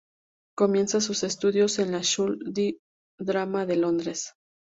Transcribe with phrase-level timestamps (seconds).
[0.57, 2.75] Comienza sus estudios en la School Of
[3.19, 4.33] Drama de Londres.